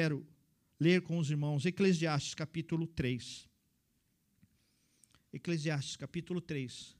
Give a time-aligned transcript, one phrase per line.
[0.00, 0.26] quero
[0.78, 3.46] ler com os irmãos Eclesiastes capítulo 3.
[5.30, 6.96] Eclesiastes capítulo 3,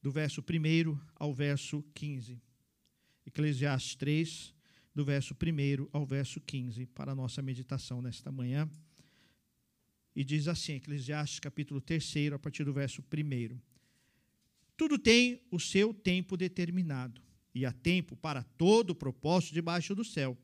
[0.00, 2.40] do verso 1 ao verso 15.
[3.26, 4.54] Eclesiastes 3,
[4.94, 8.66] do verso 1 ao verso 15, para a nossa meditação nesta manhã.
[10.16, 13.60] E diz assim, Eclesiastes capítulo 3, a partir do verso 1.
[14.74, 17.20] Tudo tem o seu tempo determinado,
[17.54, 20.34] e há tempo para todo o propósito debaixo do céu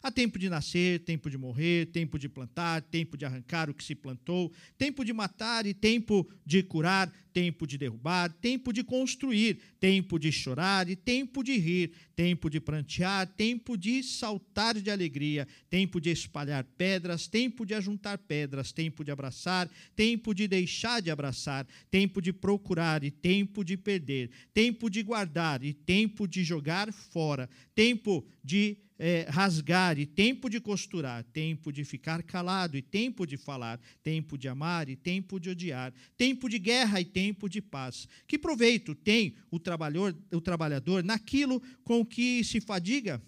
[0.00, 3.82] Há tempo de nascer, tempo de morrer, tempo de plantar, tempo de arrancar o que
[3.82, 9.58] se plantou, tempo de matar e tempo de curar, tempo de derrubar, tempo de construir,
[9.80, 15.48] tempo de chorar e tempo de rir, tempo de prantear, tempo de saltar de alegria,
[15.68, 21.10] tempo de espalhar pedras, tempo de ajuntar pedras, tempo de abraçar, tempo de deixar de
[21.10, 26.92] abraçar, tempo de procurar e tempo de perder, tempo de guardar e tempo de jogar
[26.92, 33.26] fora, tempo de é, rasgar e tempo de costurar, tempo de ficar calado e tempo
[33.26, 37.62] de falar, tempo de amar e tempo de odiar, tempo de guerra e tempo de
[37.62, 38.08] paz.
[38.26, 43.22] Que proveito tem o trabalhador, o trabalhador naquilo com que se fadiga?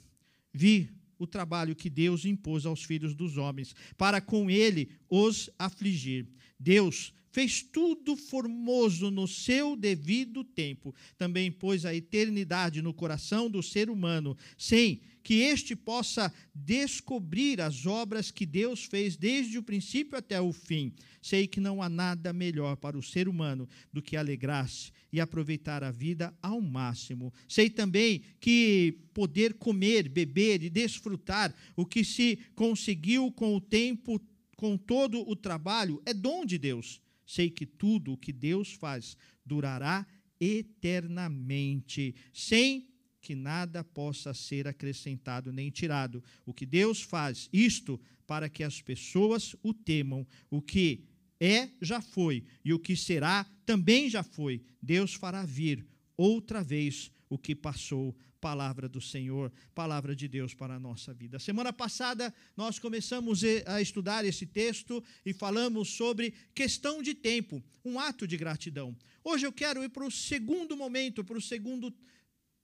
[0.53, 6.27] Vi o trabalho que Deus impôs aos filhos dos homens, para com ele os afligir.
[6.59, 10.95] Deus fez tudo formoso no seu devido tempo.
[11.17, 17.87] Também pôs a eternidade no coração do ser humano, sem que este possa descobrir as
[17.87, 20.93] obras que Deus fez desde o princípio até o fim.
[21.21, 25.85] Sei que não há nada melhor para o ser humano do que alegrar-se e aproveitar
[25.85, 27.33] a vida ao máximo.
[27.47, 34.21] Sei também que poder comer, beber e desfrutar o que se conseguiu com o tempo,
[34.57, 37.01] com todo o trabalho, é dom de Deus.
[37.31, 40.05] Sei que tudo o que Deus faz durará
[40.41, 42.89] eternamente, sem
[43.21, 46.25] que nada possa ser acrescentado nem tirado.
[46.45, 50.27] O que Deus faz, isto para que as pessoas o temam.
[50.51, 51.05] O que
[51.39, 54.65] é, já foi, e o que será, também já foi.
[54.83, 55.87] Deus fará vir
[56.17, 58.15] outra vez o que passou.
[58.41, 61.39] Palavra do Senhor, palavra de Deus para a nossa vida.
[61.39, 67.99] Semana passada nós começamos a estudar esse texto e falamos sobre questão de tempo, um
[67.99, 68.97] ato de gratidão.
[69.23, 71.95] Hoje eu quero ir para o segundo momento, para o segundo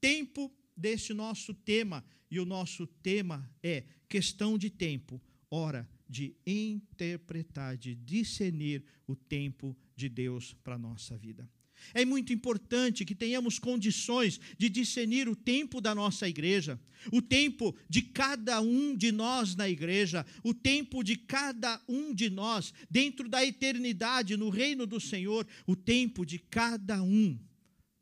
[0.00, 2.04] tempo deste nosso tema.
[2.30, 9.76] E o nosso tema é questão de tempo, hora de interpretar, de discernir o tempo
[9.94, 11.48] de Deus para a nossa vida.
[11.94, 16.80] É muito importante que tenhamos condições de discernir o tempo da nossa igreja,
[17.12, 22.30] o tempo de cada um de nós na igreja, o tempo de cada um de
[22.30, 27.38] nós dentro da eternidade, no reino do Senhor, o tempo de cada um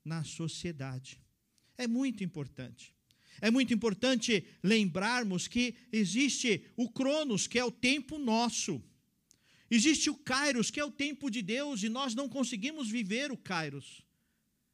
[0.04, 1.20] na sociedade.
[1.76, 2.94] É muito importante.
[3.40, 8.82] É muito importante lembrarmos que existe o Cronos, que é o tempo nosso.
[9.70, 13.36] Existe o Kairos, que é o tempo de Deus, e nós não conseguimos viver o
[13.36, 14.02] Kairos.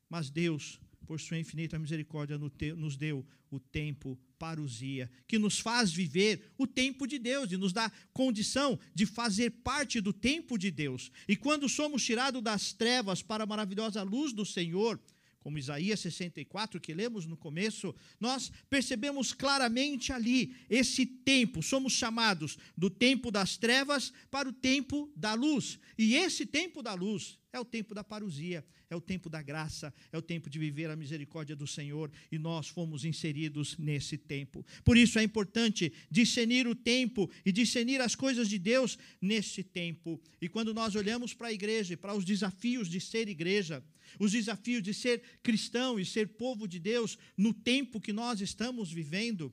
[0.09, 6.51] Mas Deus, por sua infinita misericórdia, nos deu o tempo parousia, que nos faz viver
[6.57, 11.11] o tempo de Deus e nos dá condição de fazer parte do tempo de Deus.
[11.29, 14.99] E quando somos tirados das trevas para a maravilhosa luz do Senhor,
[15.41, 21.63] como Isaías 64, que lemos no começo, nós percebemos claramente ali esse tempo.
[21.63, 25.79] Somos chamados do tempo das trevas para o tempo da luz.
[25.99, 29.93] E esse tempo da luz é o tempo da parousia, é o tempo da graça,
[30.13, 34.65] é o tempo de viver a misericórdia do Senhor, e nós fomos inseridos nesse tempo.
[34.85, 40.21] Por isso é importante discernir o tempo e discernir as coisas de Deus nesse tempo.
[40.41, 43.83] E quando nós olhamos para a igreja, para os desafios de ser igreja,
[44.19, 48.93] os desafios de ser cristão e ser povo de Deus no tempo que nós estamos
[48.93, 49.53] vivendo.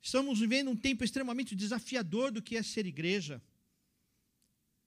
[0.00, 3.42] Estamos vivendo um tempo extremamente desafiador do que é ser igreja.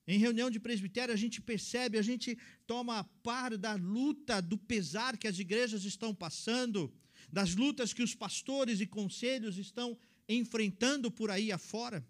[0.08, 5.18] Em reunião de presbitério, a gente percebe, a gente toma par da luta, do pesar
[5.18, 6.94] que as igrejas estão passando,
[7.32, 9.98] das lutas que os pastores e conselhos estão
[10.30, 12.06] enfrentando por aí afora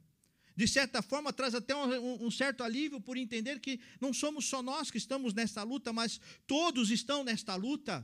[0.57, 4.63] de certa forma, traz até um, um, certo alívio por entender que não somos só
[4.63, 8.03] nós que estamos nesta luta, mas todos estão nesta luta.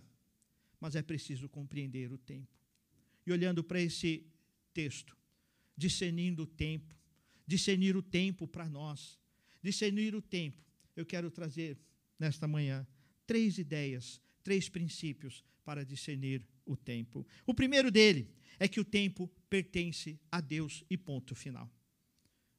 [0.79, 2.55] Mas é preciso compreender o tempo.
[3.25, 4.23] E olhando para esse
[4.71, 5.17] texto,
[5.75, 6.95] discernindo o tempo,
[7.47, 9.19] discernir o tempo para nós,
[9.63, 10.61] discernir o tempo,
[10.95, 11.79] eu quero trazer
[12.19, 12.85] nesta manhã
[13.25, 17.25] três ideias, três princípios para discernir o tempo.
[17.45, 18.29] O primeiro dele
[18.59, 21.71] é que o tempo pertence a Deus e ponto final.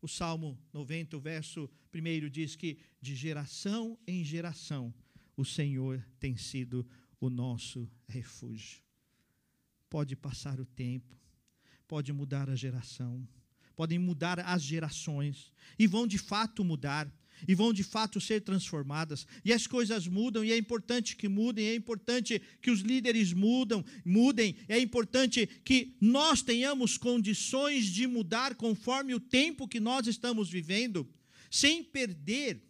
[0.01, 4.93] O Salmo 90, o verso 1 diz que de geração em geração
[5.37, 6.87] o Senhor tem sido
[7.21, 8.83] o nosso refúgio.
[9.89, 11.17] Pode passar o tempo,
[11.87, 13.27] pode mudar a geração,
[13.77, 17.13] podem mudar as gerações e vão de fato mudar
[17.47, 19.27] e vão de fato ser transformadas.
[19.45, 23.85] E as coisas mudam, e é importante que mudem, é importante que os líderes mudam,
[24.05, 30.49] mudem, é importante que nós tenhamos condições de mudar conforme o tempo que nós estamos
[30.49, 31.09] vivendo,
[31.51, 32.63] sem perder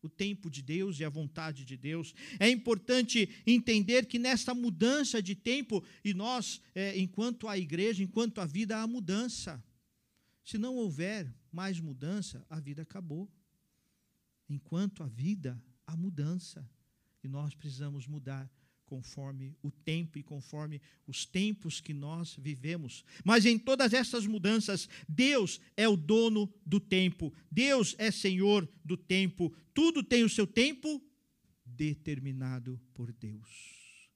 [0.00, 2.14] o tempo de Deus e a vontade de Deus.
[2.38, 8.40] É importante entender que nessa mudança de tempo, e nós, é, enquanto a igreja, enquanto
[8.40, 9.62] a vida, há mudança.
[10.48, 13.30] Se não houver mais mudança, a vida acabou
[14.48, 16.66] enquanto a vida, há mudança.
[17.22, 18.50] E nós precisamos mudar
[18.86, 23.04] conforme o tempo e conforme os tempos que nós vivemos.
[23.22, 28.96] Mas em todas essas mudanças, Deus é o dono do tempo, Deus é Senhor do
[28.96, 30.98] tempo, tudo tem o seu tempo
[31.62, 34.08] determinado por Deus.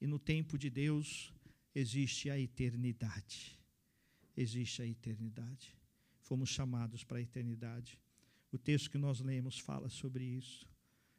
[0.00, 1.32] E no tempo de Deus
[1.72, 3.62] existe a eternidade.
[4.36, 5.74] Existe a eternidade.
[6.20, 8.00] Fomos chamados para a eternidade.
[8.50, 10.66] O texto que nós lemos fala sobre isso.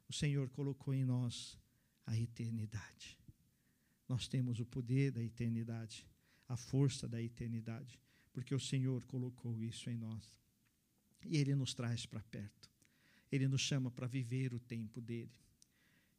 [0.09, 1.57] O Senhor colocou em nós
[2.05, 3.17] a eternidade.
[4.07, 6.05] Nós temos o poder da eternidade,
[6.47, 7.99] a força da eternidade,
[8.31, 10.37] porque o Senhor colocou isso em nós.
[11.23, 12.69] E Ele nos traz para perto.
[13.31, 15.33] Ele nos chama para viver o tempo dele.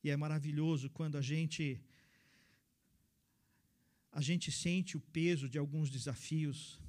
[0.03, 1.81] E é maravilhoso quando a gente
[4.13, 6.81] a gente sente o peso de alguns desafios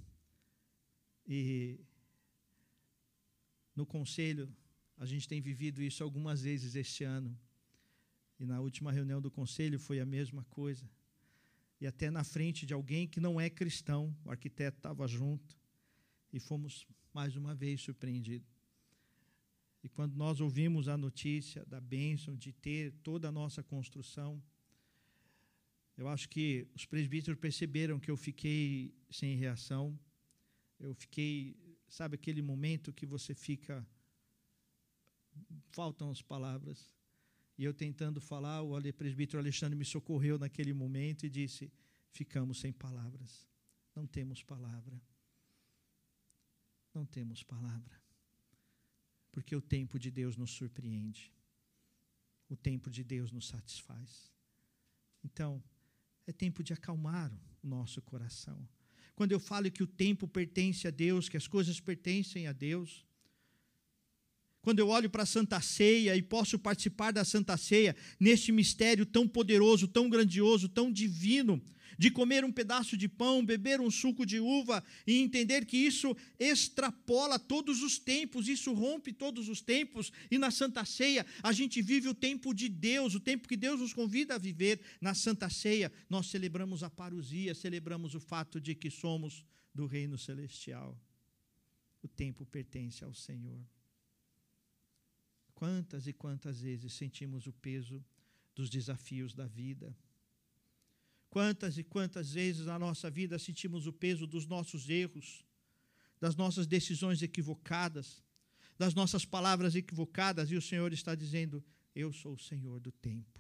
[1.28, 1.80] e
[3.76, 4.52] no conselho,
[4.98, 7.38] a gente tem vivido isso algumas vezes este ano.
[8.40, 10.90] E na última reunião do conselho foi a mesma coisa.
[11.80, 15.56] E até na frente de alguém que não é cristão, o arquiteto estava junto.
[16.34, 18.58] E fomos mais uma vez surpreendidos.
[19.84, 24.42] E quando nós ouvimos a notícia da bênção de ter toda a nossa construção,
[25.96, 29.98] eu acho que os presbíteros perceberam que eu fiquei sem reação.
[30.80, 33.86] Eu fiquei Sabe aquele momento que você fica.
[35.72, 36.94] Faltam as palavras.
[37.58, 41.72] E eu tentando falar, o presbítero Alexandre me socorreu naquele momento e disse:
[42.12, 43.48] Ficamos sem palavras.
[43.96, 45.02] Não temos palavra.
[46.94, 48.00] Não temos palavra.
[49.32, 51.34] Porque o tempo de Deus nos surpreende.
[52.50, 54.32] O tempo de Deus nos satisfaz.
[55.24, 55.64] Então,
[56.26, 57.32] é tempo de acalmar
[57.64, 58.68] o nosso coração
[59.18, 63.04] quando eu falo que o tempo pertence a Deus, que as coisas pertencem a Deus.
[64.68, 69.06] Quando eu olho para a Santa Ceia e posso participar da Santa Ceia, neste mistério
[69.06, 71.64] tão poderoso, tão grandioso, tão divino,
[71.98, 76.14] de comer um pedaço de pão, beber um suco de uva e entender que isso
[76.38, 80.12] extrapola todos os tempos, isso rompe todos os tempos.
[80.30, 83.80] E na Santa Ceia, a gente vive o tempo de Deus, o tempo que Deus
[83.80, 84.82] nos convida a viver.
[85.00, 90.18] Na Santa Ceia, nós celebramos a parousia, celebramos o fato de que somos do reino
[90.18, 91.02] celestial.
[92.04, 93.66] O tempo pertence ao Senhor.
[95.60, 97.98] Quantas e quantas vezes sentimos o peso
[98.56, 99.90] dos desafios da vida
[101.30, 105.46] Quantas e quantas vezes na nossa vida sentimos o peso dos nossos erros,
[106.20, 108.24] das nossas decisões equivocadas,
[108.78, 111.64] das nossas palavras equivocadas, e o Senhor está dizendo:
[111.94, 113.40] Eu sou o Senhor do tempo.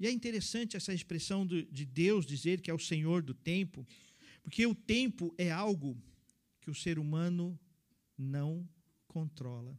[0.00, 3.86] E é interessante essa expressão de Deus dizer que é o Senhor do tempo,
[4.42, 6.00] porque o tempo é algo
[6.60, 7.58] que o ser humano
[8.16, 8.68] não
[9.08, 9.78] controla.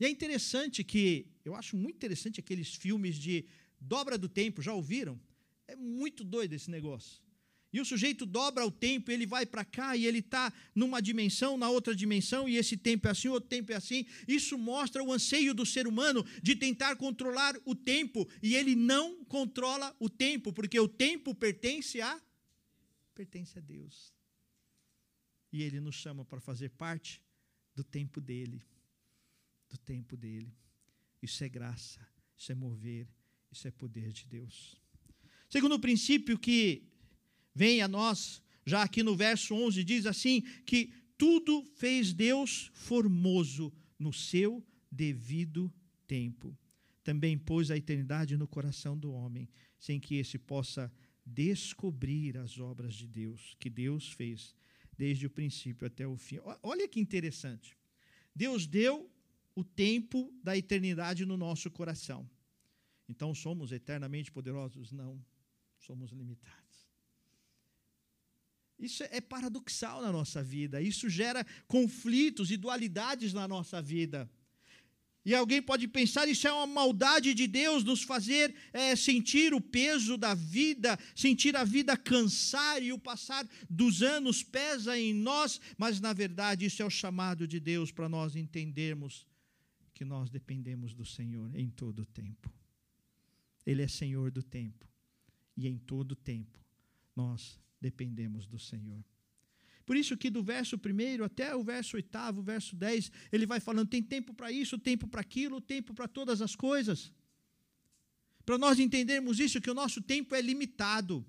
[0.00, 3.44] E é interessante que, eu acho muito interessante aqueles filmes de
[3.78, 5.20] dobra do tempo, já ouviram?
[5.68, 7.22] É muito doido esse negócio.
[7.72, 11.56] E o sujeito dobra o tempo, ele vai para cá e ele está numa dimensão,
[11.56, 14.06] na outra dimensão, e esse tempo é assim, outro tempo é assim.
[14.26, 19.24] Isso mostra o anseio do ser humano de tentar controlar o tempo, e ele não
[19.26, 22.20] controla o tempo, porque o tempo pertence a
[23.14, 24.12] pertence a Deus.
[25.52, 27.22] E ele nos chama para fazer parte
[27.74, 28.62] do tempo dele.
[29.70, 30.52] Do tempo dele.
[31.22, 33.08] Isso é graça, isso é mover,
[33.50, 34.78] isso é poder de Deus.
[35.48, 36.82] Segundo princípio que
[37.54, 43.72] vem a nós, já aqui no verso 11, diz assim: que tudo fez Deus formoso
[43.98, 45.72] no seu devido
[46.06, 46.56] tempo.
[47.04, 49.48] Também pôs a eternidade no coração do homem,
[49.78, 50.92] sem que esse possa
[51.24, 54.54] descobrir as obras de Deus, que Deus fez
[54.96, 56.38] desde o princípio até o fim.
[56.62, 57.76] Olha que interessante.
[58.34, 59.10] Deus deu
[59.60, 62.28] o tempo da eternidade no nosso coração.
[63.08, 64.92] Então somos eternamente poderosos?
[64.92, 65.22] Não
[65.78, 66.60] somos limitados.
[68.78, 74.30] Isso é paradoxal na nossa vida, isso gera conflitos e dualidades na nossa vida.
[75.22, 79.60] E alguém pode pensar, isso é uma maldade de Deus, nos fazer é, sentir o
[79.60, 85.60] peso da vida, sentir a vida cansar e o passar dos anos pesa em nós,
[85.76, 89.26] mas na verdade isso é o chamado de Deus para nós entendermos
[90.00, 92.50] que nós dependemos do Senhor em todo o tempo.
[93.66, 94.88] Ele é Senhor do tempo
[95.54, 96.58] e em todo o tempo
[97.14, 99.04] nós dependemos do Senhor.
[99.84, 103.60] Por isso que do verso 1 até o verso 8, o verso 10, ele vai
[103.60, 107.12] falando: tem tempo para isso, tempo para aquilo, tempo para todas as coisas.
[108.46, 111.22] Para nós entendermos isso, que o nosso tempo é limitado,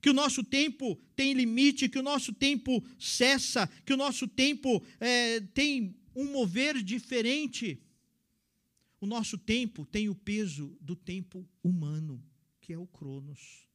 [0.00, 4.82] que o nosso tempo tem limite, que o nosso tempo cessa, que o nosso tempo
[4.98, 7.82] é, tem um mover diferente.
[9.00, 12.22] O nosso tempo tem o peso do tempo humano,
[12.60, 13.66] que é o Cronos.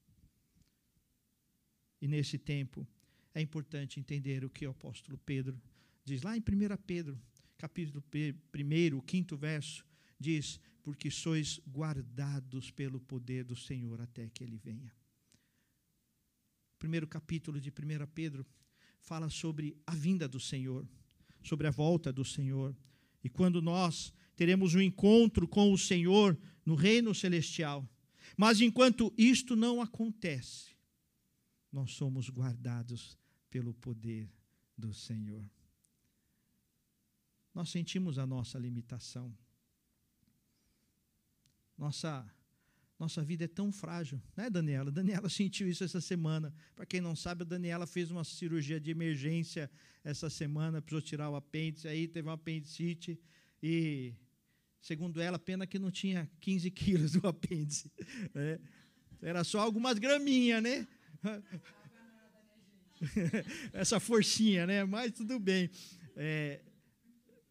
[2.02, 2.88] E nesse tempo,
[3.34, 5.62] é importante entender o que o apóstolo Pedro
[6.04, 6.44] diz lá em 1
[6.86, 7.20] Pedro,
[7.58, 8.04] capítulo
[8.56, 9.86] 1, quinto verso,
[10.20, 14.94] diz: Porque sois guardados pelo poder do Senhor até que ele venha.
[16.76, 17.74] O primeiro capítulo de 1
[18.14, 18.46] Pedro
[19.02, 20.88] fala sobre a vinda do Senhor,
[21.48, 22.76] sobre a volta do Senhor.
[23.24, 27.88] E quando nós teremos um encontro com o Senhor no reino celestial.
[28.36, 30.76] Mas enquanto isto não acontece,
[31.72, 33.18] nós somos guardados
[33.50, 34.30] pelo poder
[34.78, 35.50] do Senhor.
[37.54, 39.36] Nós sentimos a nossa limitação.
[41.76, 42.30] Nossa
[43.00, 44.92] nossa vida é tão frágil, né, Daniela?
[44.92, 46.54] Daniela sentiu isso essa semana.
[46.76, 49.70] Para quem não sabe, a Daniela fez uma cirurgia de emergência
[50.04, 53.20] essa semana, precisou tirar o apêndice, aí teve uma apendicite
[53.62, 54.14] e,
[54.82, 57.92] segundo ela, pena que não tinha 15 quilos do apêndice.
[58.34, 58.60] Né?
[59.22, 60.88] Era só algumas graminhas, né?
[63.74, 64.84] essa forcinha, né?
[64.86, 65.70] Mas tudo bem.
[66.16, 66.62] É,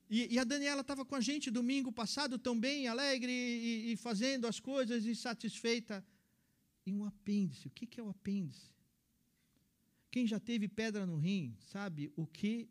[0.08, 4.46] e, e, a Daniela estava com a gente domingo passado também, alegre e, e, fazendo
[4.46, 6.04] as coisas e satisfeita.
[6.84, 7.66] E um apêndice.
[7.66, 8.70] O que, que é o apêndice?
[10.10, 12.70] Quem já teve pedra no rim sabe o que,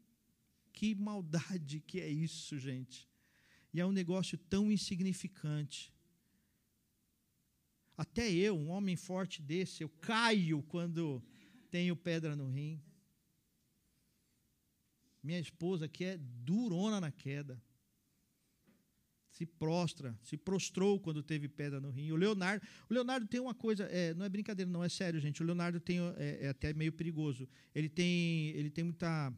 [0.72, 3.10] que maldade que é isso, gente.
[3.74, 5.94] E é um negócio tão insignificante.
[7.98, 11.22] Até eu, um homem forte desse, eu caio quando
[11.70, 12.82] tenho pedra no rim.
[15.26, 17.60] Minha esposa, que é durona na queda,
[19.32, 22.12] se prostra, se prostrou quando teve pedra no rim.
[22.12, 25.42] O Leonardo, o Leonardo tem uma coisa, é, não é brincadeira, não é sério, gente.
[25.42, 27.50] O Leonardo tem é, é até meio perigoso.
[27.74, 29.34] Ele tem, ele tem muita,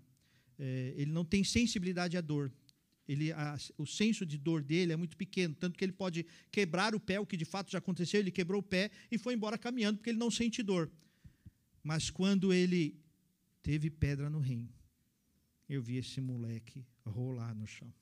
[0.59, 2.51] é, ele não tem sensibilidade à dor.
[3.07, 6.93] Ele, a, o senso de dor dele é muito pequeno, tanto que ele pode quebrar
[6.93, 8.19] o pé, o que de fato já aconteceu.
[8.19, 10.91] Ele quebrou o pé e foi embora caminhando porque ele não sente dor.
[11.81, 12.99] Mas quando ele
[13.63, 14.69] teve pedra no rim,
[15.67, 17.93] eu vi esse moleque rolar no chão.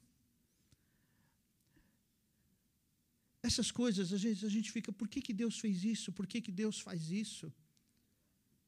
[3.41, 6.11] Essas coisas, às vezes a gente fica, por que, que Deus fez isso?
[6.11, 7.53] Por que, que Deus faz isso?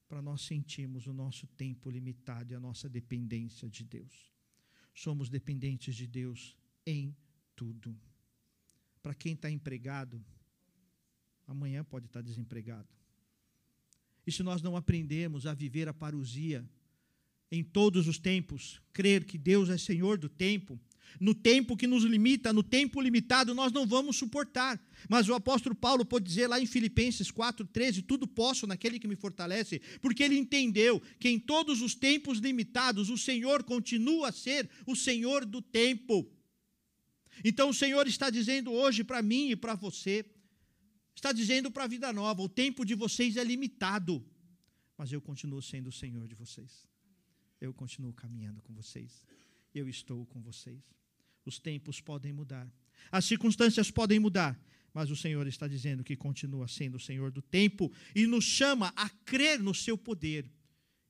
[0.08, 4.32] Para nós sentirmos o nosso tempo limitado e a nossa dependência de Deus.
[4.94, 7.14] Somos dependentes de Deus em
[7.56, 7.98] tudo.
[9.02, 10.24] Para quem está empregado,
[11.46, 12.88] amanhã pode estar desempregado.
[14.26, 16.68] E se nós não aprendemos a viver a parousia
[17.50, 20.78] em todos os tempos, crer que Deus é Senhor do tempo,
[21.20, 24.80] no tempo que nos limita, no tempo limitado, nós não vamos suportar.
[25.08, 29.16] Mas o apóstolo Paulo pode dizer lá em Filipenses 4,13: tudo posso naquele que me
[29.16, 34.68] fortalece, porque ele entendeu que em todos os tempos limitados, o Senhor continua a ser
[34.86, 36.30] o Senhor do tempo.
[37.44, 40.24] Então o Senhor está dizendo hoje para mim e para você:
[41.14, 44.24] está dizendo para a vida nova: o tempo de vocês é limitado,
[44.96, 46.87] mas eu continuo sendo o Senhor de vocês.
[47.60, 49.24] Eu continuo caminhando com vocês.
[49.74, 50.82] Eu estou com vocês.
[51.44, 52.70] Os tempos podem mudar,
[53.10, 54.60] as circunstâncias podem mudar,
[54.92, 58.92] mas o Senhor está dizendo que continua sendo o Senhor do tempo e nos chama
[58.96, 60.50] a crer no seu poder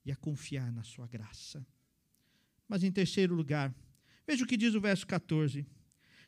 [0.04, 1.66] e a confiar na sua graça.
[2.68, 3.74] Mas em terceiro lugar,
[4.26, 5.66] veja o que diz o verso 14.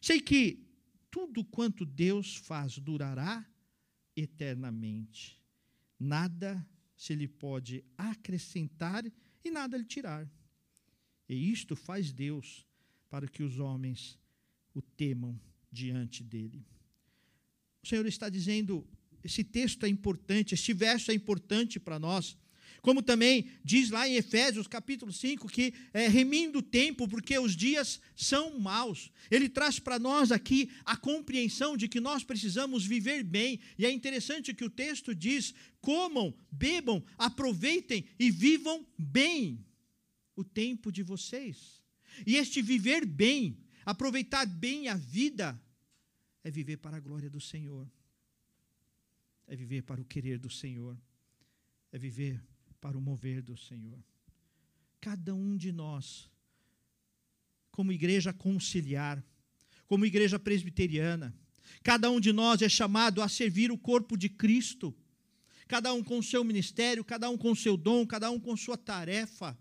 [0.00, 0.67] Sei que
[1.11, 3.47] tudo quanto Deus faz durará
[4.17, 5.39] eternamente.
[5.99, 9.05] Nada se lhe pode acrescentar
[9.45, 10.29] e nada lhe tirar.
[11.29, 12.67] E isto faz Deus
[13.09, 14.19] para que os homens
[14.75, 15.39] o temam
[15.71, 16.65] diante dele.
[17.83, 18.87] O Senhor está dizendo,
[19.23, 22.37] esse texto é importante, este verso é importante para nós,
[22.83, 27.57] como também diz lá em Efésios capítulo 5, que é remindo o tempo, porque os
[27.57, 29.11] dias são maus.
[29.31, 33.61] Ele traz para nós aqui a compreensão de que nós precisamos viver bem.
[33.79, 39.65] E é interessante que o texto diz: comam, bebam, aproveitem e vivam bem
[40.35, 41.83] o tempo de vocês.
[42.27, 45.61] E este viver bem aproveitar bem a vida,
[46.45, 47.91] é viver para a glória do Senhor,
[49.47, 50.97] é viver para o querer do Senhor,
[51.93, 52.43] é viver
[52.81, 53.99] para o mover do Senhor.
[55.01, 56.31] Cada um de nós,
[57.71, 59.23] como igreja conciliar,
[59.87, 61.35] como igreja presbiteriana,
[61.83, 64.95] cada um de nós é chamado a servir o corpo de Cristo,
[65.69, 69.57] cada um com seu ministério, cada um com seu dom, cada um com sua tarefa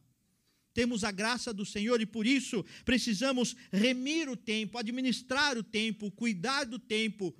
[0.79, 6.09] temos a graça do Senhor e por isso precisamos remir o tempo, administrar o tempo,
[6.11, 7.35] cuidar do tempo.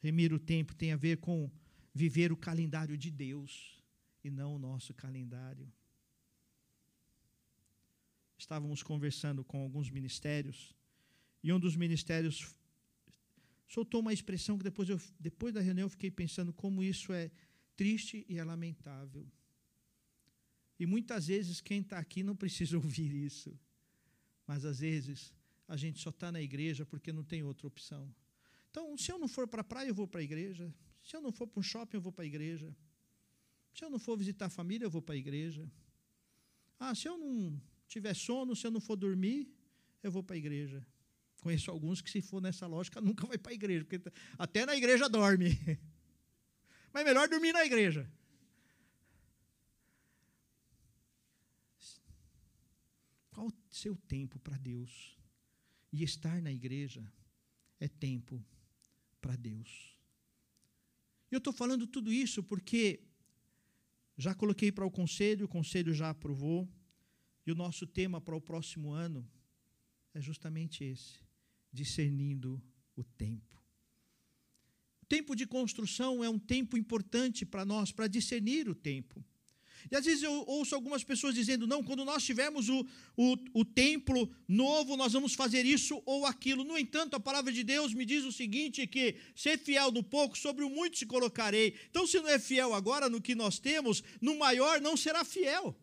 [0.00, 1.50] Remir o tempo tem a ver com
[1.96, 3.82] viver o calendário de Deus
[4.22, 5.66] e não o nosso calendário.
[8.36, 10.76] Estávamos conversando com alguns ministérios
[11.42, 12.54] e um dos ministérios
[13.66, 17.30] soltou uma expressão que depois, eu, depois da reunião eu fiquei pensando como isso é
[17.74, 19.26] triste e é lamentável.
[20.78, 23.58] E muitas vezes quem está aqui não precisa ouvir isso.
[24.46, 25.32] Mas às vezes
[25.66, 28.14] a gente só está na igreja porque não tem outra opção.
[28.70, 30.70] Então, se eu não for para a praia, eu vou para a igreja.
[31.06, 32.76] Se eu não for para um shopping, eu vou para a igreja.
[33.72, 35.70] Se eu não for visitar a família, eu vou para a igreja.
[36.80, 39.48] Ah, se eu não tiver sono, se eu não for dormir,
[40.02, 40.84] eu vou para a igreja.
[41.40, 44.74] Conheço alguns que, se for nessa lógica, nunca vai para a igreja, porque até na
[44.74, 45.50] igreja dorme.
[46.92, 48.10] Mas é melhor dormir na igreja.
[53.30, 55.16] Qual o seu tempo para Deus?
[55.92, 57.06] E estar na igreja
[57.78, 58.44] é tempo
[59.20, 59.95] para Deus.
[61.30, 63.00] Eu estou falando tudo isso porque
[64.16, 66.68] já coloquei para o conselho, o conselho já aprovou,
[67.46, 69.28] e o nosso tema para o próximo ano
[70.12, 71.20] é justamente esse:
[71.72, 72.62] discernindo
[72.96, 73.62] o tempo.
[75.02, 79.24] O tempo de construção é um tempo importante para nós, para discernir o tempo.
[79.90, 83.64] E às vezes eu ouço algumas pessoas dizendo: não, quando nós tivermos o, o, o
[83.64, 86.64] templo novo, nós vamos fazer isso ou aquilo.
[86.64, 90.36] No entanto, a palavra de Deus me diz o seguinte: que ser fiel no pouco,
[90.36, 91.74] sobre o muito se colocarei.
[91.90, 95.76] Então, se não é fiel agora no que nós temos, no maior não será fiel.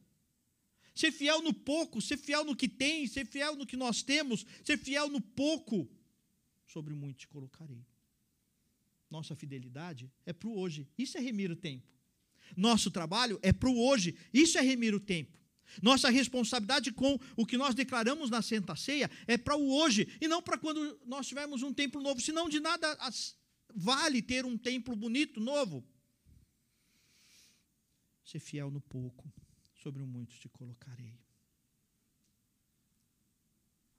[0.93, 4.45] Ser fiel no pouco, ser fiel no que tem, ser fiel no que nós temos,
[4.63, 5.89] ser fiel no pouco,
[6.67, 7.85] sobre muito te colocarei.
[9.09, 10.87] Nossa fidelidade é para o hoje.
[10.97, 11.92] Isso é remir o tempo.
[12.55, 14.15] Nosso trabalho é para o hoje.
[14.33, 15.37] Isso é remir o tempo.
[15.81, 20.27] Nossa responsabilidade com o que nós declaramos na Santa Ceia é para o hoje e
[20.27, 22.21] não para quando nós tivermos um templo novo.
[22.21, 22.97] Senão, de nada
[23.73, 25.83] vale ter um templo bonito, novo.
[28.23, 29.31] Ser fiel no pouco,
[29.81, 31.19] sobre o muito te colocarei.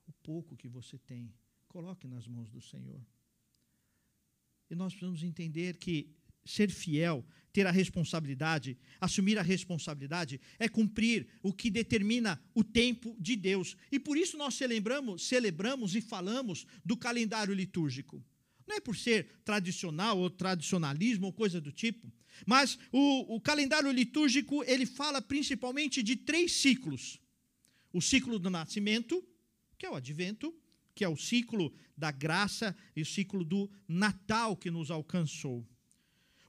[0.06, 1.34] O pouco que você tem,
[1.68, 3.04] coloque nas mãos do Senhor.
[4.70, 11.26] E nós precisamos entender que ser fiel, ter a responsabilidade, assumir a responsabilidade, é cumprir
[11.40, 13.76] o que determina o tempo de Deus.
[13.92, 18.22] E por isso nós celebramos, celebramos e falamos do calendário litúrgico.
[18.66, 22.12] Não é por ser tradicional ou tradicionalismo ou coisa do tipo,
[22.44, 27.20] mas o, o calendário litúrgico ele fala principalmente de três ciclos:
[27.92, 29.24] o ciclo do nascimento,
[29.78, 30.52] que é o advento,
[30.94, 35.64] que é o ciclo da graça e o ciclo do Natal que nos alcançou.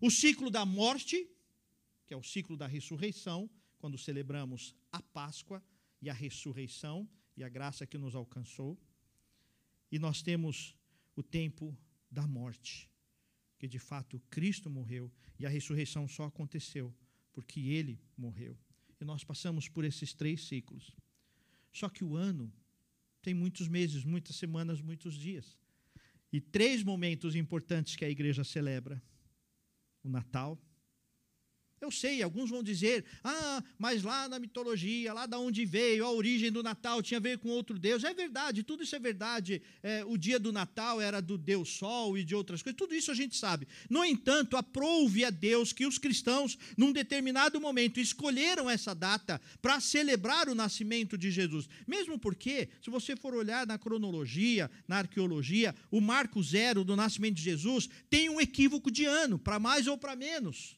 [0.06, 1.28] O ciclo da morte,
[2.06, 5.63] que é o ciclo da ressurreição, quando celebramos a Páscoa
[6.00, 8.80] e a ressurreição e a graça que nos alcançou.
[9.91, 10.76] E nós temos
[11.15, 11.76] o tempo
[12.12, 12.88] da morte,
[13.58, 16.94] que de fato Cristo morreu e a ressurreição só aconteceu
[17.34, 18.56] porque ele morreu.
[19.02, 20.96] E nós passamos por esses três ciclos.
[21.74, 22.54] Só que o ano
[23.24, 25.58] tem muitos meses, muitas semanas, muitos dias.
[26.32, 29.02] E três momentos importantes que a igreja celebra
[30.06, 30.58] o Natal.
[31.81, 36.11] Eu sei, alguns vão dizer, ah, mas lá na mitologia, lá da onde veio, a
[36.11, 38.03] origem do Natal tinha a ver com outro Deus.
[38.03, 39.61] É verdade, tudo isso é verdade.
[39.83, 43.11] É, o dia do Natal era do Deus Sol e de outras coisas, tudo isso
[43.11, 43.67] a gente sabe.
[43.89, 49.79] No entanto, aprove a Deus que os cristãos, num determinado momento, escolheram essa data para
[49.81, 51.67] celebrar o nascimento de Jesus.
[51.85, 57.35] Mesmo porque, se você for olhar na cronologia, na arqueologia, o marco zero do nascimento
[57.35, 60.77] de Jesus tem um equívoco de ano, para mais ou para menos.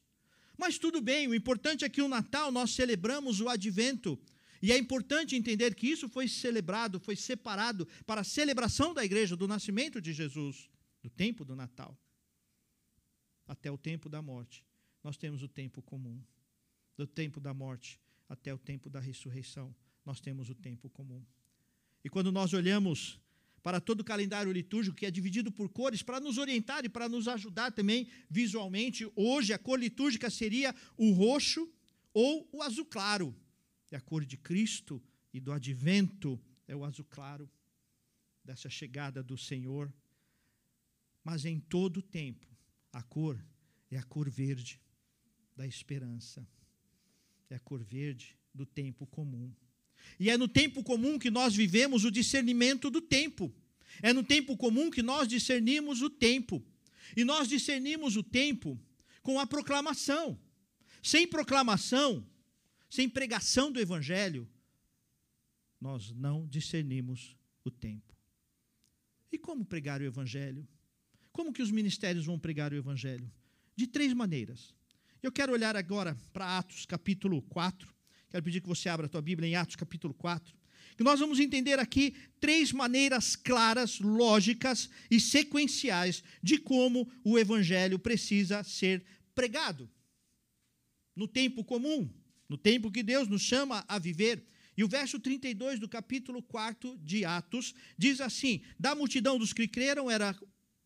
[0.57, 4.19] Mas tudo bem, o importante é que o Natal nós celebramos o advento.
[4.61, 9.35] E é importante entender que isso foi celebrado, foi separado para a celebração da igreja,
[9.35, 10.67] do nascimento de Jesus,
[11.01, 11.95] do tempo do Natal,
[13.47, 14.65] até o tempo da morte.
[15.03, 16.21] Nós temos o tempo comum.
[16.97, 21.23] Do tempo da morte até o tempo da ressurreição, nós temos o tempo comum.
[22.03, 23.19] E quando nós olhamos
[23.63, 27.09] para todo o calendário litúrgico, que é dividido por cores, para nos orientar e para
[27.09, 29.09] nos ajudar também visualmente.
[29.15, 31.69] Hoje, a cor litúrgica seria o roxo
[32.13, 33.35] ou o azul claro.
[33.91, 35.01] É a cor de Cristo
[35.33, 37.49] e do advento é o azul claro
[38.43, 39.93] dessa chegada do Senhor.
[41.23, 42.47] Mas em todo o tempo,
[42.91, 43.43] a cor
[43.91, 44.81] é a cor verde
[45.55, 46.47] da esperança.
[47.49, 49.53] É a cor verde do tempo comum.
[50.19, 53.53] E é no tempo comum que nós vivemos o discernimento do tempo.
[54.01, 56.63] É no tempo comum que nós discernimos o tempo.
[57.15, 58.79] E nós discernimos o tempo
[59.21, 60.39] com a proclamação.
[61.01, 62.25] Sem proclamação,
[62.89, 64.47] sem pregação do Evangelho,
[65.79, 68.15] nós não discernimos o tempo.
[69.31, 70.67] E como pregar o Evangelho?
[71.31, 73.31] Como que os ministérios vão pregar o Evangelho?
[73.75, 74.73] De três maneiras.
[75.21, 77.96] Eu quero olhar agora para Atos capítulo 4.
[78.29, 80.53] Quero pedir que você abra a tua Bíblia em Atos capítulo 4.
[80.97, 87.99] Que nós vamos entender aqui três maneiras claras, lógicas e sequenciais de como o Evangelho
[87.99, 89.89] precisa ser pregado.
[91.15, 92.11] No tempo comum,
[92.49, 94.43] no tempo que Deus nos chama a viver.
[94.75, 99.67] E o verso 32 do capítulo 4 de Atos diz assim: Da multidão dos que
[99.67, 100.35] creram era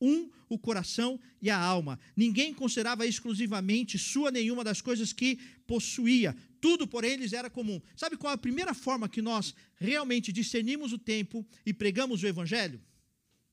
[0.01, 1.97] um o coração e a alma.
[2.15, 6.35] Ninguém considerava exclusivamente sua nenhuma das coisas que possuía.
[6.59, 7.81] Tudo por eles era comum.
[7.95, 12.27] Sabe qual é a primeira forma que nós realmente discernimos o tempo e pregamos o
[12.27, 12.81] evangelho?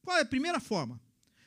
[0.02, 1.00] Qual é a primeira forma?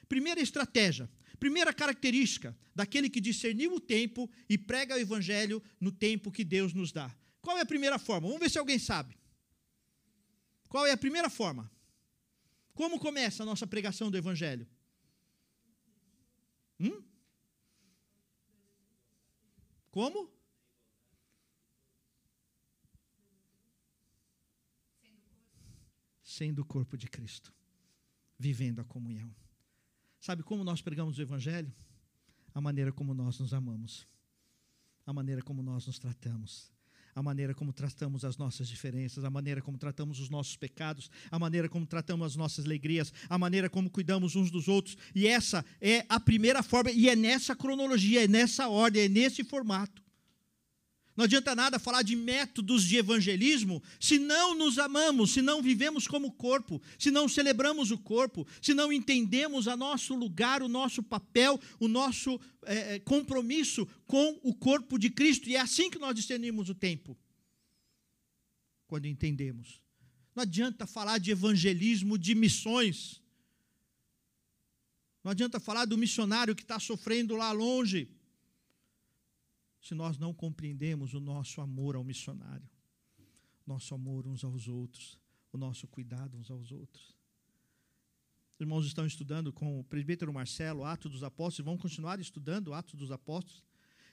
[0.08, 1.10] Primeira estratégia,
[1.40, 6.74] primeira característica daquele que discerniu o tempo e prega o evangelho no tempo que Deus
[6.74, 7.14] nos dá.
[7.42, 8.28] Qual é a primeira forma?
[8.28, 9.18] Vamos ver se alguém sabe.
[10.70, 11.70] Qual é a primeira forma?
[12.74, 14.66] Como começa a nossa pregação do evangelho?
[16.82, 17.04] Hum?
[19.92, 20.32] Como?
[26.24, 27.54] Sendo o corpo de Cristo,
[28.40, 29.36] vivendo a comunhão.
[30.20, 31.72] Sabe como nós pregamos o Evangelho?
[32.54, 34.08] A maneira como nós nos amamos,
[35.06, 36.72] a maneira como nós nos tratamos,
[37.16, 41.38] a maneira como tratamos as nossas diferenças, a maneira como tratamos os nossos pecados, a
[41.38, 44.98] maneira como tratamos as nossas alegrias, a maneira como cuidamos uns dos outros.
[45.14, 49.44] E essa é a primeira forma, e é nessa cronologia, é nessa ordem, é nesse
[49.44, 50.01] formato.
[51.16, 56.08] Não adianta nada falar de métodos de evangelismo se não nos amamos, se não vivemos
[56.08, 61.04] como corpo, se não celebramos o corpo, se não entendemos o nosso lugar, o nosso
[61.04, 65.50] papel, o nosso é, compromisso com o corpo de Cristo.
[65.50, 67.18] E é assim que nós discernimos o tempo.
[68.88, 69.82] Quando entendemos.
[70.34, 73.22] Não adianta falar de evangelismo, de missões.
[75.22, 78.10] Não adianta falar do missionário que está sofrendo lá longe
[79.82, 82.70] se nós não compreendemos o nosso amor ao missionário,
[83.66, 85.18] nosso amor uns aos outros,
[85.52, 87.18] o nosso cuidado uns aos outros.
[88.54, 92.94] Os irmãos estão estudando com o presbítero Marcelo, Atos dos Apóstolos, vão continuar estudando Atos
[92.94, 93.64] dos Apóstolos.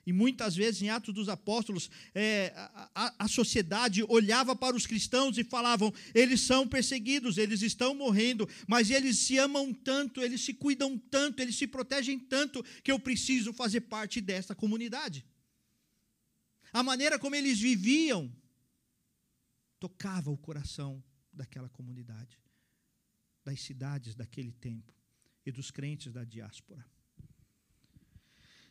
[0.07, 2.51] E muitas vezes em Atos dos Apóstolos, é,
[2.95, 8.49] a, a, sociedade olhava para os cristãos e falavam: eles são perseguidos, eles estão morrendo,
[8.65, 12.99] mas eles se amam tanto, eles se cuidam tanto, eles se protegem tanto, que eu
[12.99, 15.23] preciso fazer parte desta comunidade.
[16.71, 18.31] A maneira como eles viviam
[19.79, 22.39] tocava o coração daquela comunidade,
[23.43, 24.93] das cidades daquele tempo
[25.45, 26.85] e dos crentes da diáspora.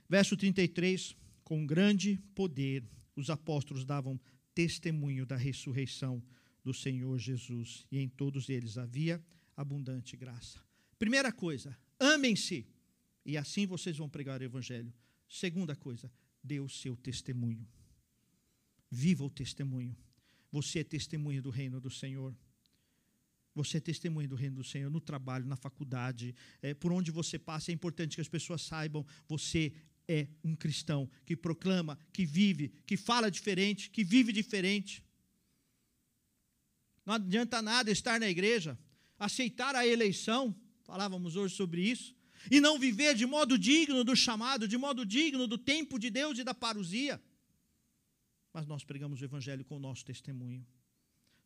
[0.08, 2.84] Verso 33: Com grande poder
[3.16, 4.20] os apóstolos davam
[4.54, 6.22] testemunho da ressurreição
[6.62, 9.22] do Senhor Jesus, e em todos eles havia
[9.56, 10.60] abundante graça.
[10.98, 12.66] Primeira coisa, amem-se,
[13.24, 14.92] e assim vocês vão pregar o evangelho.
[15.28, 16.10] Segunda coisa,
[16.42, 17.66] dê o seu testemunho.
[18.90, 19.96] Viva o testemunho.
[20.50, 22.34] Você é testemunha do reino do Senhor.
[23.54, 27.38] Você é testemunha do reino do Senhor no trabalho, na faculdade, é, por onde você
[27.38, 27.70] passa.
[27.70, 29.72] É importante que as pessoas saibam: você
[30.06, 35.04] é um cristão que proclama, que vive, que fala diferente, que vive diferente.
[37.04, 38.78] Não adianta nada estar na igreja,
[39.18, 42.14] aceitar a eleição, falávamos hoje sobre isso,
[42.50, 46.38] e não viver de modo digno do chamado, de modo digno do tempo de Deus
[46.38, 47.20] e da parousia
[48.58, 50.66] mas nós pregamos o Evangelho com o nosso testemunho.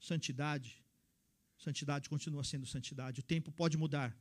[0.00, 0.82] Santidade,
[1.58, 3.20] santidade continua sendo santidade.
[3.20, 4.16] O tempo pode mudar,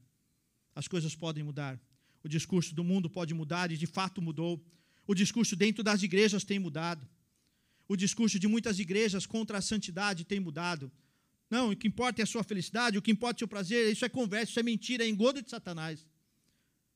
[0.76, 1.80] as coisas podem mudar.
[2.22, 4.62] O discurso do mundo pode mudar e de fato mudou.
[5.08, 7.08] O discurso dentro das igrejas tem mudado.
[7.88, 10.92] O discurso de muitas igrejas contra a santidade tem mudado.
[11.50, 13.90] Não, o que importa é a sua felicidade, o que importa é o seu prazer,
[13.90, 16.06] isso é conversa, isso é mentira, é engodo de Satanás.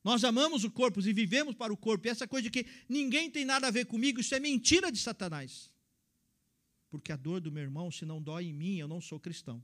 [0.04, 2.06] Nós amamos o corpo e vivemos para o corpo.
[2.06, 5.00] E essa coisa de que ninguém tem nada a ver comigo, isso é mentira de
[5.00, 5.74] Satanás
[6.96, 9.62] porque a dor do meu irmão, se não dói em mim, eu não sou cristão.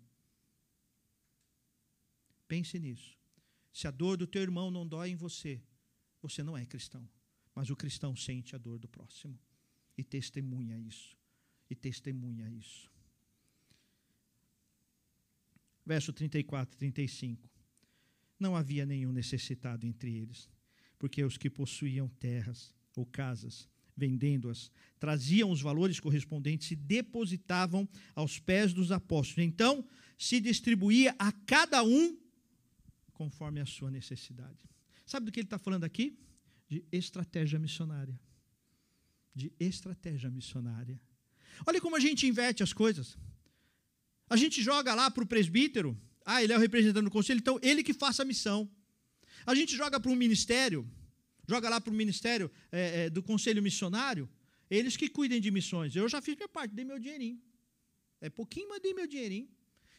[2.45, 3.17] Pense nisso.
[3.71, 5.61] Se a dor do teu irmão não dói em você,
[6.21, 7.09] você não é cristão.
[7.55, 9.39] Mas o cristão sente a dor do próximo
[9.97, 11.17] e testemunha isso.
[11.69, 12.91] E testemunha isso.
[15.85, 17.49] verso 34 e 35.
[18.37, 20.49] Não havia nenhum necessitado entre eles,
[20.99, 23.69] porque os que possuíam terras ou casas,
[24.01, 29.47] vendendo-as, traziam os valores correspondentes e depositavam aos pés dos apóstolos.
[29.47, 29.85] Então,
[30.17, 32.17] se distribuía a cada um
[33.13, 34.57] conforme a sua necessidade.
[35.05, 36.17] Sabe do que ele está falando aqui?
[36.67, 38.19] De estratégia missionária.
[39.35, 40.99] De estratégia missionária.
[41.67, 43.17] Olha como a gente inverte as coisas.
[44.27, 45.89] A gente joga lá para o presbítero,
[46.25, 48.69] ah, ele é o representante do conselho, então ele que faça a missão.
[49.45, 50.89] A gente joga para um ministério,
[51.47, 54.29] joga lá para o ministério é, é, do conselho missionário,
[54.69, 55.95] eles que cuidem de missões.
[55.95, 57.41] Eu já fiz minha parte, dei meu dinheirinho.
[58.21, 59.49] É pouquinho, mas dei meu dinheirinho.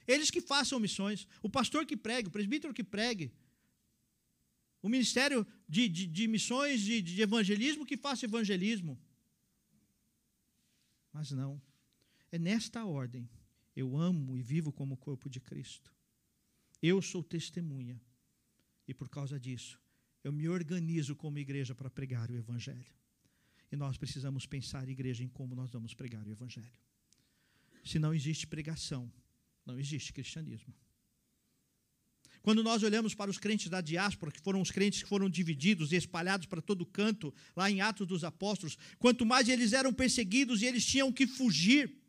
[0.07, 1.27] Eles que façam missões.
[1.43, 3.33] O pastor que pregue, o presbítero que pregue.
[4.81, 8.99] O ministério de, de, de missões, de, de evangelismo, que faça evangelismo.
[11.13, 11.61] Mas não.
[12.31, 13.29] É nesta ordem.
[13.77, 15.95] Eu amo e vivo como corpo de Cristo.
[16.81, 18.01] Eu sou testemunha.
[18.87, 19.81] E por causa disso,
[20.23, 22.93] eu me organizo como igreja para pregar o Evangelho.
[23.71, 26.71] E nós precisamos pensar, igreja, em como nós vamos pregar o Evangelho.
[27.85, 29.11] Se não existe pregação,
[29.65, 30.75] não existe cristianismo.
[32.43, 35.93] Quando nós olhamos para os crentes da diáspora, que foram os crentes que foram divididos
[35.93, 40.61] e espalhados para todo canto, lá em Atos dos Apóstolos, quanto mais eles eram perseguidos
[40.61, 42.02] e eles tinham que fugir,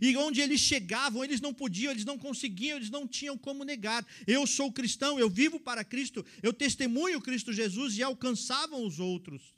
[0.00, 4.06] e onde eles chegavam, eles não podiam, eles não conseguiam, eles não tinham como negar.
[4.26, 9.54] Eu sou cristão, eu vivo para Cristo, eu testemunho Cristo Jesus e alcançavam os outros.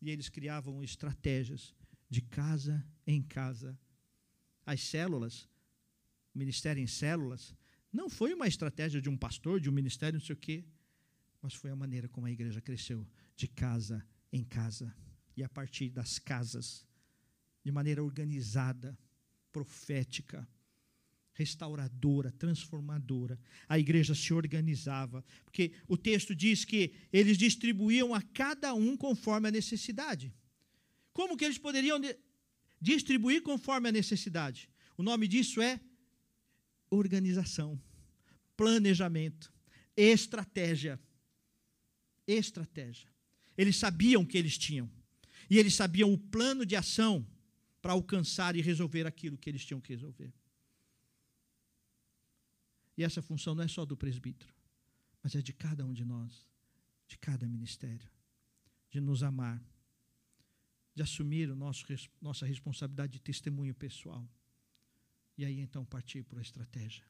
[0.00, 1.74] E eles criavam estratégias
[2.08, 3.78] de casa em casa.
[4.64, 5.48] As células,
[6.34, 7.54] o ministério em células,
[7.92, 10.64] não foi uma estratégia de um pastor, de um ministério, não sei o quê,
[11.40, 13.06] mas foi a maneira como a igreja cresceu,
[13.36, 14.94] de casa em casa.
[15.36, 16.86] E a partir das casas,
[17.68, 18.98] de maneira organizada,
[19.52, 20.48] profética,
[21.34, 23.38] restauradora, transformadora.
[23.68, 29.48] A igreja se organizava, porque o texto diz que eles distribuíam a cada um conforme
[29.48, 30.34] a necessidade.
[31.12, 32.00] Como que eles poderiam
[32.80, 34.70] distribuir conforme a necessidade?
[34.96, 35.78] O nome disso é
[36.88, 37.78] organização,
[38.56, 39.52] planejamento,
[39.94, 40.98] estratégia.
[42.26, 43.10] Estratégia.
[43.58, 44.90] Eles sabiam que eles tinham.
[45.50, 47.26] E eles sabiam o plano de ação
[47.80, 50.32] para alcançar e resolver aquilo que eles tinham que resolver.
[52.96, 54.52] E essa função não é só do presbítero,
[55.22, 56.48] mas é de cada um de nós,
[57.06, 58.10] de cada ministério,
[58.90, 59.62] de nos amar,
[60.94, 61.86] de assumir o nosso,
[62.20, 64.28] nossa responsabilidade de testemunho pessoal.
[65.36, 67.04] E aí então partir para a estratégia,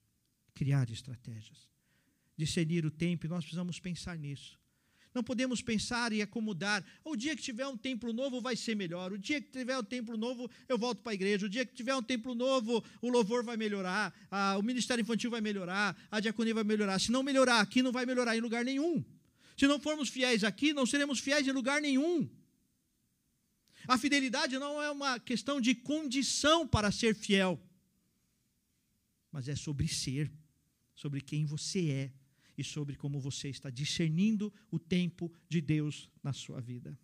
[0.54, 1.66] criar estratégias,
[2.37, 4.61] discernir o tempo, e nós precisamos pensar nisso.
[5.18, 6.85] Não podemos pensar e acomodar.
[7.04, 9.12] O dia que tiver um templo novo vai ser melhor.
[9.12, 11.46] O dia que tiver um templo novo, eu volto para a igreja.
[11.46, 15.28] O dia que tiver um templo novo, o louvor vai melhorar, a, o ministério infantil
[15.28, 17.00] vai melhorar, a diaconia vai melhorar.
[17.00, 19.04] Se não melhorar aqui, não vai melhorar em lugar nenhum.
[19.57, 22.31] Se não formos fiéis aqui, não seremos fiéis em lugar nenhum.
[23.88, 27.61] A fidelidade não é uma questão de condição para ser fiel,
[29.33, 30.31] mas é sobre ser,
[30.94, 32.12] sobre quem você é
[32.59, 36.99] e sobre como você está discernindo o tempo de Deus na sua vida.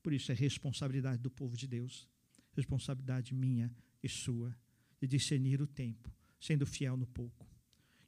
[0.00, 2.08] Por isso é responsabilidade do povo de Deus,
[2.52, 4.56] responsabilidade minha e sua,
[5.00, 6.08] de discernir o tempo,
[6.40, 7.50] sendo fiel no pouco.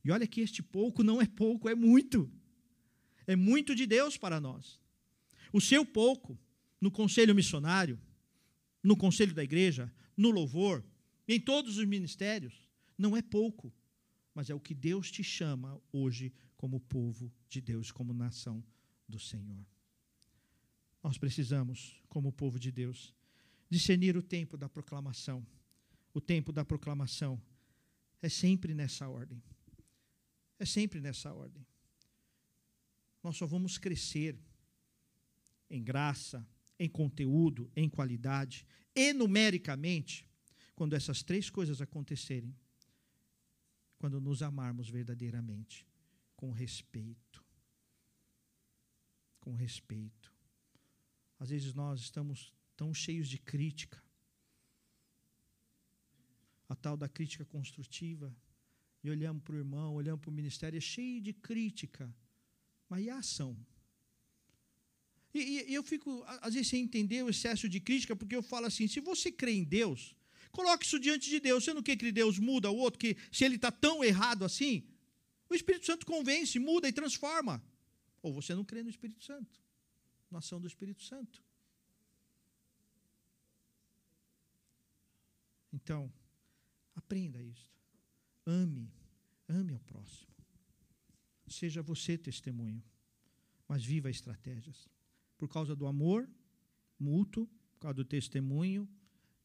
[0.04, 2.30] E olha que este pouco não é pouco, é muito.
[3.26, 4.78] É muito de Deus para nós.
[5.52, 6.38] O seu pouco,
[6.80, 7.98] no conselho missionário,
[8.84, 10.84] no conselho da igreja, no louvor,
[11.26, 12.54] em todos os ministérios,
[12.96, 13.74] não é pouco
[14.36, 18.62] mas é o que Deus te chama hoje como povo de Deus, como nação
[19.08, 19.66] do Senhor.
[21.02, 23.14] Nós precisamos, como povo de Deus,
[23.70, 25.46] discernir o tempo da proclamação.
[26.12, 27.40] O tempo da proclamação
[28.20, 29.42] é sempre nessa ordem.
[30.58, 31.66] É sempre nessa ordem.
[33.22, 34.38] Nós só vamos crescer
[35.70, 36.46] em graça,
[36.78, 40.28] em conteúdo, em qualidade e numericamente
[40.74, 42.54] quando essas três coisas acontecerem
[43.98, 45.86] quando nos amarmos verdadeiramente,
[46.34, 47.44] com respeito.
[49.40, 50.32] Com respeito.
[51.38, 54.02] Às vezes nós estamos tão cheios de crítica,
[56.68, 58.34] a tal da crítica construtiva,
[59.02, 62.12] e olhamos para o irmão, olhamos para o ministério, é cheio de crítica,
[62.88, 63.56] mas e a ação?
[65.32, 68.66] E, e, eu fico, às vezes, sem entender o excesso de crítica, porque eu falo
[68.66, 70.16] assim: se você crê em Deus,
[70.50, 71.64] Coloque isso diante de Deus.
[71.64, 74.84] Você não quer que Deus muda o outro, que se ele está tão errado assim,
[75.48, 77.62] o Espírito Santo convence, muda e transforma.
[78.22, 79.60] Ou você não crê no Espírito Santo,
[80.30, 81.42] na ação do Espírito Santo.
[85.72, 86.12] Então,
[86.94, 87.76] aprenda isto.
[88.46, 88.90] Ame
[89.48, 90.28] Ame ao próximo.
[91.48, 92.82] Seja você testemunho,
[93.68, 94.88] mas viva estratégias.
[95.38, 96.28] Por causa do amor
[96.98, 98.88] mútuo, por causa do testemunho,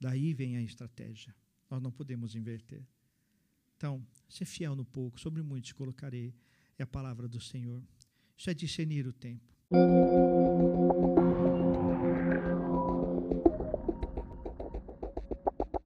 [0.02, 1.34] daí vem a estratégia.
[1.70, 2.84] Nós não podemos inverter.
[3.78, 6.34] Então, ser fiel no pouco, sobre muito te colocarei,
[6.78, 7.82] é a palavra do Senhor.
[8.36, 9.56] Isso é discernir o tempo.